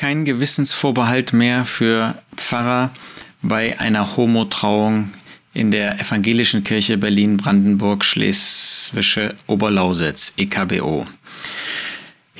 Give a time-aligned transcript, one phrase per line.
[0.00, 2.90] kein Gewissensvorbehalt mehr für Pfarrer
[3.42, 5.10] bei einer Homotrauung
[5.52, 11.06] in der Evangelischen Kirche Berlin-Brandenburg-Schleswische Oberlausitz, EKBO.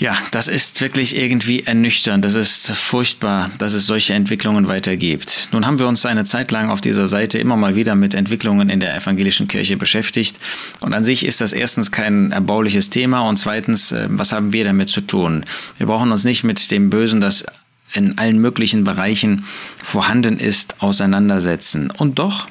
[0.00, 2.24] Ja, das ist wirklich irgendwie ernüchternd.
[2.24, 5.50] Das ist furchtbar, dass es solche Entwicklungen weitergibt.
[5.52, 8.70] Nun haben wir uns eine Zeit lang auf dieser Seite immer mal wieder mit Entwicklungen
[8.70, 10.40] in der evangelischen Kirche beschäftigt.
[10.80, 14.64] Und an sich ist das erstens kein erbauliches Thema und zweitens, äh, was haben wir
[14.64, 15.44] damit zu tun?
[15.76, 17.44] Wir brauchen uns nicht mit dem Bösen, das
[17.92, 19.44] in allen möglichen Bereichen
[19.76, 21.90] vorhanden ist, auseinandersetzen.
[21.90, 22.48] Und doch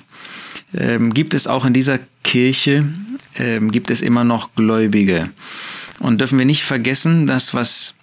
[0.78, 2.88] ähm, gibt es auch in dieser Kirche,
[3.40, 5.32] ähm, gibt es immer noch Gläubige.
[6.00, 7.96] Und dürfen wir nicht vergessen, dass was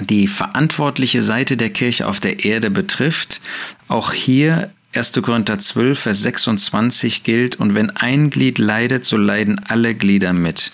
[0.00, 3.40] die verantwortliche Seite der Kirche auf der Erde betrifft,
[3.88, 5.12] auch hier 1.
[5.22, 10.70] Korinther 12, Vers 26 gilt, und wenn ein Glied leidet, so leiden alle Glieder mit.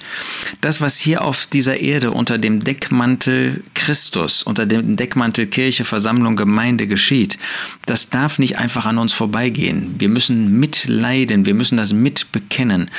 [0.61, 6.35] Das, was hier auf dieser Erde unter dem Deckmantel Christus, unter dem Deckmantel Kirche, Versammlung,
[6.35, 7.39] Gemeinde geschieht,
[7.87, 9.95] das darf nicht einfach an uns vorbeigehen.
[9.99, 12.91] Wir müssen mitleiden, wir müssen das mitbekennen.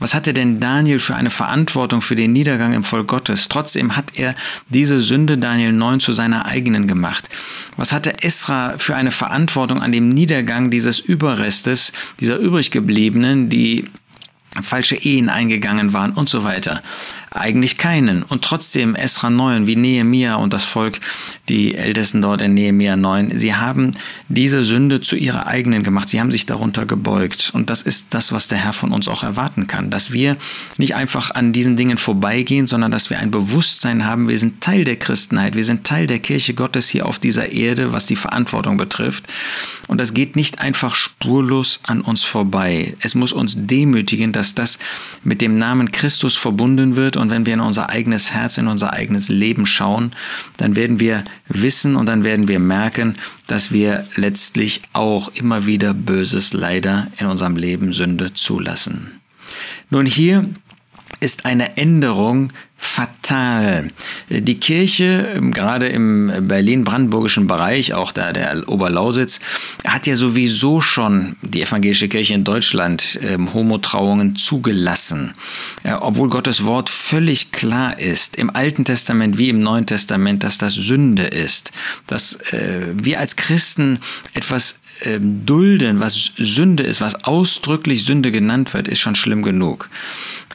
[0.00, 3.48] Was hatte denn Daniel für eine Verantwortung für den Niedergang im Volk Gottes?
[3.48, 4.34] Trotzdem hat er
[4.68, 7.28] diese Sünde Daniel 9 zu seiner eigenen gemacht.
[7.76, 13.86] Was hatte Esra für eine Verantwortung an dem Niedergang dieses Überrestes, dieser übriggebliebenen, die
[14.62, 16.82] falsche Ehen eingegangen waren und so weiter?
[17.36, 18.22] Eigentlich keinen.
[18.22, 21.00] Und trotzdem Esra 9, wie Nehemia und das Volk,
[21.48, 23.94] die Ältesten dort in Nehemia 9, sie haben
[24.28, 26.08] diese Sünde zu ihrer eigenen gemacht.
[26.08, 27.50] Sie haben sich darunter gebeugt.
[27.52, 29.90] Und das ist das, was der Herr von uns auch erwarten kann.
[29.90, 30.36] Dass wir
[30.76, 34.84] nicht einfach an diesen Dingen vorbeigehen, sondern dass wir ein Bewusstsein haben, wir sind Teil
[34.84, 38.76] der Christenheit, wir sind Teil der Kirche Gottes hier auf dieser Erde, was die Verantwortung
[38.76, 39.26] betrifft.
[39.88, 42.96] Und das geht nicht einfach spurlos an uns vorbei.
[43.00, 44.78] Es muss uns demütigen, dass das
[45.24, 48.92] mit dem Namen Christus verbunden wird und wenn wir in unser eigenes Herz, in unser
[48.92, 50.12] eigenes Leben schauen,
[50.56, 55.94] dann werden wir wissen und dann werden wir merken, dass wir letztlich auch immer wieder
[55.94, 59.20] Böses leider in unserem Leben Sünde zulassen.
[59.90, 60.48] Nun hier
[61.24, 63.90] ist eine Änderung fatal.
[64.28, 69.40] Die Kirche, ähm, gerade im Berlin-Brandenburgischen Bereich, auch da der Oberlausitz,
[69.86, 75.32] hat ja sowieso schon die evangelische Kirche in Deutschland ähm, Homotrauungen zugelassen.
[75.82, 80.58] Ja, obwohl Gottes Wort völlig klar ist, im Alten Testament wie im Neuen Testament, dass
[80.58, 81.72] das Sünde ist.
[82.06, 83.98] Dass äh, wir als Christen
[84.34, 89.88] etwas äh, dulden, was Sünde ist, was ausdrücklich Sünde genannt wird, ist schon schlimm genug.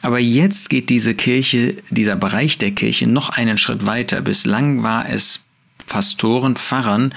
[0.02, 4.20] Aber jetzt geht diese Kirche, dieser Bereich der Kirche noch einen Schritt weiter.
[4.22, 5.44] Bislang war es
[5.86, 7.12] Pastoren, Pfarrern,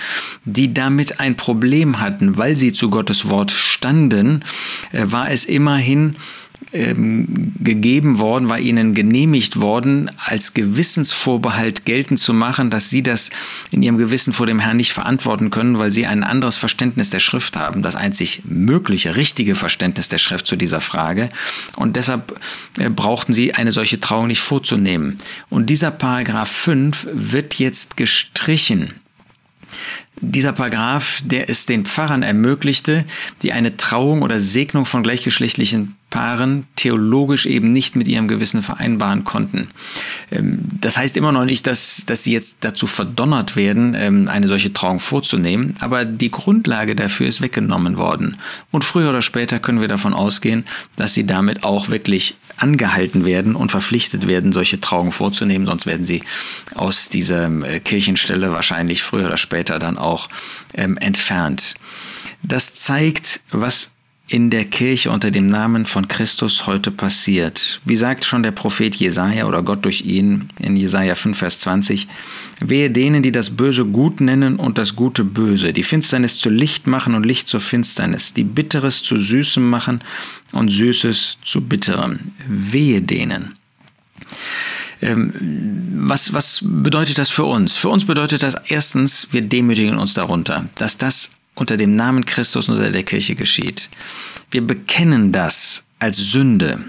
[0.46, 4.44] die damit ein Problem hatten, weil sie zu Gottes Wort standen,
[4.92, 6.16] äh, war es immerhin
[6.72, 13.30] ähm, gegeben worden, war ihnen genehmigt worden, als Gewissensvorbehalt geltend zu machen, dass sie das
[13.72, 17.20] in ihrem Gewissen vor dem Herrn nicht verantworten können, weil sie ein anderes Verständnis der
[17.20, 21.30] Schrift haben, das einzig mögliche, richtige Verständnis der Schrift zu dieser Frage.
[21.76, 22.40] Und deshalb
[22.78, 25.20] äh, brauchten sie eine solche Trauung nicht vorzunehmen.
[25.50, 28.94] Und dieser Paragraph 5 wird jetzt gestrichen.
[30.22, 33.04] Dieser Paragraph, der es den Pfarrern ermöglichte,
[33.42, 39.24] die eine Trauung oder Segnung von gleichgeschlechtlichen Paaren theologisch eben nicht mit ihrem Gewissen vereinbaren
[39.24, 39.70] konnten.
[40.32, 44.48] Ähm, das heißt immer noch nicht, dass, dass sie jetzt dazu verdonnert werden, ähm, eine
[44.48, 48.38] solche Trauung vorzunehmen, aber die Grundlage dafür ist weggenommen worden.
[48.70, 50.66] Und früher oder später können wir davon ausgehen,
[50.98, 56.06] dass sie damit auch wirklich angehalten werden und verpflichtet werden, solche Trauungen vorzunehmen, sonst werden
[56.06, 56.22] sie
[56.76, 60.30] aus dieser äh, Kirchenstelle wahrscheinlich früher oder später dann auch
[60.74, 61.76] ähm, entfernt.
[62.44, 63.94] Das zeigt, was
[64.28, 67.82] in der Kirche unter dem Namen von Christus heute passiert.
[67.84, 72.08] Wie sagt schon der Prophet Jesaja oder Gott durch ihn in Jesaja 5, Vers 20,
[72.60, 76.88] Wehe denen, die das Böse gut nennen und das Gute böse, die Finsternis zu Licht
[76.88, 80.00] machen und Licht zur Finsternis, die Bitteres zu Süßem machen
[80.54, 82.20] und Süßes zu Bitterem.
[82.48, 83.56] Wehe denen.
[85.04, 85.34] Ähm,
[86.08, 87.76] was, was bedeutet das für uns?
[87.76, 92.70] Für uns bedeutet das erstens, wir demütigen uns darunter, dass das unter dem Namen Christus
[92.70, 93.90] unter der Kirche geschieht.
[94.52, 96.80] Wir bekennen das als Sünde.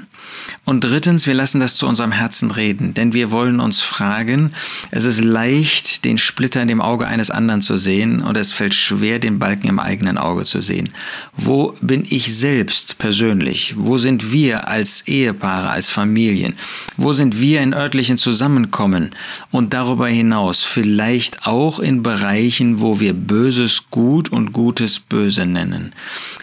[0.66, 4.55] Und drittens, wir lassen das zu unserem Herzen reden, denn wir wollen uns fragen,
[4.90, 8.72] es ist leicht, den Splitter in dem Auge eines anderen zu sehen und es fällt
[8.72, 10.94] schwer, den Balken im eigenen Auge zu sehen.
[11.37, 13.75] Wo bin ich selbst persönlich?
[13.76, 16.55] Wo sind wir als Ehepaare, als Familien?
[16.96, 19.11] Wo sind wir in örtlichen Zusammenkommen?
[19.50, 25.93] Und darüber hinaus vielleicht auch in Bereichen, wo wir Böses gut und Gutes böse nennen.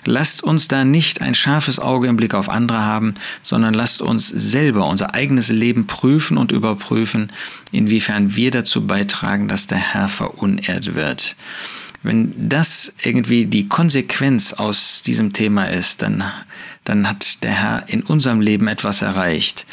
[0.05, 4.10] Lasst uns da nicht ein scharfes Auge im Blick auf andere haben, sondern lasst uns
[4.11, 7.31] uns selber, unser eigenes Leben prüfen und überprüfen,
[7.71, 11.35] inwiefern wir dazu beitragen, dass der Herr verunehrt wird.
[12.03, 16.23] Wenn das irgendwie die Konsequenz aus diesem Thema ist, dann,
[16.83, 19.65] dann hat der Herr in unserem Leben etwas erreicht.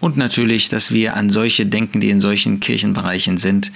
[0.00, 3.72] Und natürlich, dass wir an solche denken, die in solchen Kirchenbereichen sind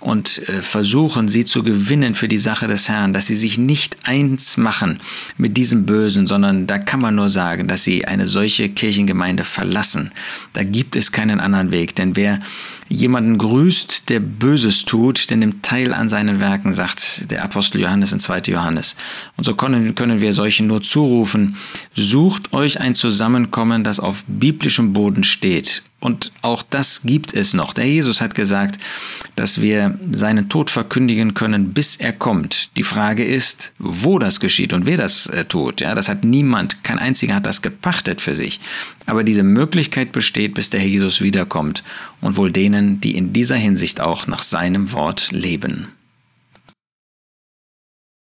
[0.00, 3.96] und äh, versuchen, sie zu gewinnen für die Sache des Herrn, dass sie sich nicht
[4.04, 5.00] eins machen
[5.38, 10.10] mit diesem Bösen, sondern da kann man nur sagen, dass sie eine solche Kirchengemeinde verlassen.
[10.52, 12.38] Da gibt es keinen anderen Weg, denn wer
[12.88, 18.12] jemanden grüßt, der Böses tut, der nimmt teil an seinen Werken, sagt der Apostel Johannes
[18.12, 18.42] in 2.
[18.46, 18.96] Johannes.
[19.36, 21.56] Und so können, können wir solchen nur zurufen,
[21.94, 25.82] sucht euch ein Zusammenkommen, das auf biblischem Boden steht.
[25.98, 27.72] Und auch das gibt es noch.
[27.72, 28.78] Der Jesus hat gesagt,
[29.34, 32.76] dass wir seinen Tod verkündigen können, bis er kommt.
[32.76, 35.80] Die Frage ist, wo das geschieht und wer das äh, tut.
[35.80, 38.60] Ja, das hat niemand, kein einziger hat das gepachtet für sich.
[39.06, 41.82] Aber diese Möglichkeit besteht, bis der Herr Jesus wiederkommt
[42.20, 45.88] und wohl denen, die in dieser Hinsicht auch nach seinem Wort leben.